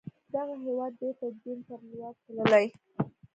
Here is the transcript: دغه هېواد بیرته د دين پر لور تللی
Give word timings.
دغه 0.33 0.53
هېواد 0.65 0.91
بیرته 1.01 1.25
د 1.31 1.35
دين 1.43 1.59
پر 1.67 1.79
لور 1.91 2.13
تللی 2.23 2.65